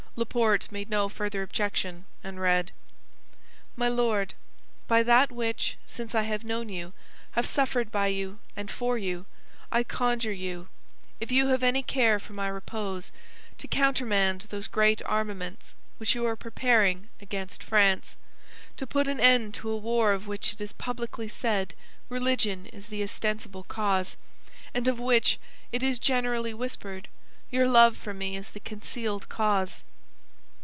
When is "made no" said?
0.73-1.07